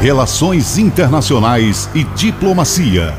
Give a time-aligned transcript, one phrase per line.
[0.00, 3.14] Relações Internacionais e Diplomacia.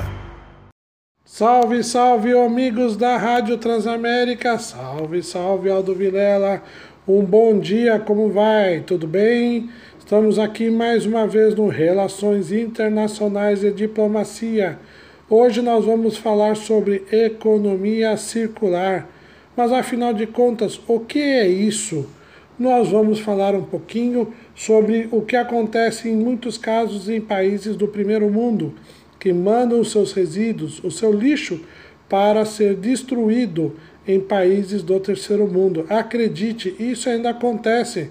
[1.26, 4.60] Salve, salve, amigos da Rádio Transamérica.
[4.60, 6.62] Salve, salve, Aldo Vilela.
[7.08, 8.82] Um bom dia, como vai?
[8.82, 9.70] Tudo bem?
[9.98, 14.78] Estamos aqui mais uma vez no Relações Internacionais e Diplomacia.
[15.28, 19.10] Hoje nós vamos falar sobre economia circular.
[19.58, 22.08] Mas afinal de contas, o que é isso?
[22.60, 27.88] Nós vamos falar um pouquinho sobre o que acontece em muitos casos em países do
[27.88, 28.74] primeiro mundo,
[29.20, 31.62] que mandam os seus resíduos, o seu lixo,
[32.10, 33.76] para ser destruído
[34.08, 35.86] em países do terceiro mundo.
[35.88, 38.10] Acredite, isso ainda acontece.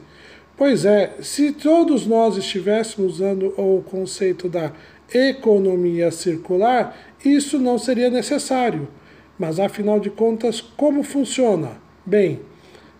[0.56, 4.72] Pois é, se todos nós estivéssemos usando o conceito da
[5.12, 8.86] economia circular, isso não seria necessário.
[9.38, 11.72] Mas afinal de contas, como funciona?
[12.04, 12.40] Bem,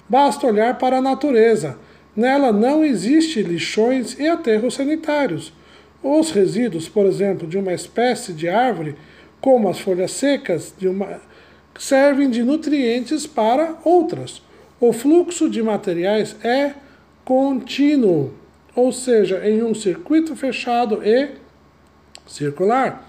[0.08, 1.78] basta olhar para a natureza.
[2.14, 5.52] Nela não existe lixões e aterros sanitários.
[6.02, 8.96] Os resíduos, por exemplo, de uma espécie de árvore,
[9.40, 11.20] como as folhas secas, de uma,
[11.78, 14.42] servem de nutrientes para outras.
[14.80, 16.74] O fluxo de materiais é
[17.24, 18.34] contínuo,
[18.74, 21.30] ou seja, em um circuito fechado e
[22.26, 23.08] circular.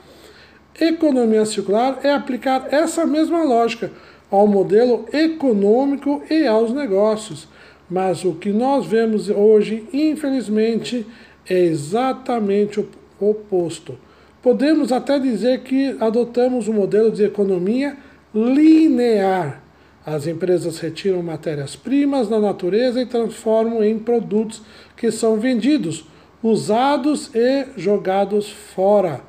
[0.79, 3.91] Economia circular é aplicar essa mesma lógica
[4.29, 7.47] ao modelo econômico e aos negócios.
[7.89, 11.05] Mas o que nós vemos hoje, infelizmente,
[11.49, 12.87] é exatamente o
[13.19, 13.97] oposto.
[14.41, 17.95] Podemos até dizer que adotamos um modelo de economia
[18.33, 19.63] linear
[20.07, 24.61] as empresas retiram matérias-primas da natureza e transformam em produtos
[24.95, 26.05] que são vendidos,
[26.41, 29.19] usados e jogados fora.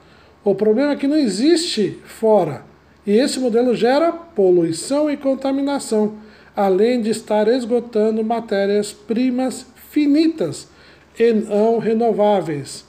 [0.44, 2.64] O problema é que não existe fora.
[3.08, 6.16] E esse modelo gera poluição e contaminação,
[6.54, 10.68] além de estar esgotando matérias-primas finitas
[11.18, 12.84] e não renováveis.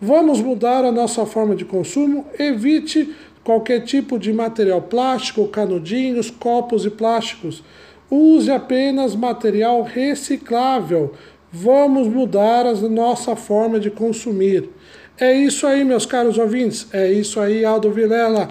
[0.00, 2.24] Vamos mudar a nossa forma de consumo?
[2.38, 7.64] Evite qualquer tipo de material plástico, canudinhos, copos e plásticos.
[8.08, 11.14] Use apenas material reciclável.
[11.50, 14.70] Vamos mudar a nossa forma de consumir.
[15.18, 16.86] É isso aí, meus caros ouvintes.
[16.92, 18.50] É isso aí, Aldo Vilela.